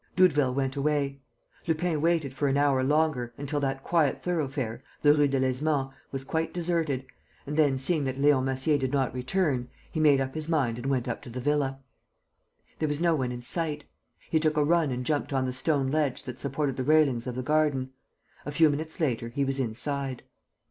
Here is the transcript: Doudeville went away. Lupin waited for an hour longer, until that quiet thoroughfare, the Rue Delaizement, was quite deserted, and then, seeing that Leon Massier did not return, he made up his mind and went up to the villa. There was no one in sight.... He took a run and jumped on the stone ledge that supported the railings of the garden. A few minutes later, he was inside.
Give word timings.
Doudeville 0.15 0.55
went 0.55 0.75
away. 0.75 1.21
Lupin 1.67 2.01
waited 2.01 2.33
for 2.33 2.47
an 2.47 2.57
hour 2.57 2.83
longer, 2.83 3.35
until 3.37 3.59
that 3.59 3.83
quiet 3.83 4.23
thoroughfare, 4.23 4.83
the 5.03 5.13
Rue 5.13 5.27
Delaizement, 5.27 5.91
was 6.11 6.23
quite 6.23 6.51
deserted, 6.55 7.05
and 7.45 7.55
then, 7.55 7.77
seeing 7.77 8.05
that 8.05 8.19
Leon 8.19 8.45
Massier 8.45 8.79
did 8.79 8.91
not 8.91 9.13
return, 9.13 9.69
he 9.91 9.99
made 9.99 10.19
up 10.19 10.33
his 10.33 10.49
mind 10.49 10.77
and 10.79 10.87
went 10.87 11.07
up 11.07 11.21
to 11.21 11.29
the 11.29 11.39
villa. 11.39 11.77
There 12.79 12.87
was 12.89 12.99
no 12.99 13.13
one 13.13 13.31
in 13.31 13.43
sight.... 13.43 13.83
He 14.31 14.39
took 14.39 14.57
a 14.57 14.63
run 14.63 14.89
and 14.89 15.05
jumped 15.05 15.31
on 15.33 15.45
the 15.45 15.53
stone 15.53 15.91
ledge 15.91 16.23
that 16.23 16.39
supported 16.39 16.77
the 16.77 16.83
railings 16.83 17.27
of 17.27 17.35
the 17.35 17.43
garden. 17.43 17.91
A 18.43 18.51
few 18.51 18.71
minutes 18.71 18.99
later, 18.99 19.29
he 19.29 19.45
was 19.45 19.59
inside. 19.59 20.23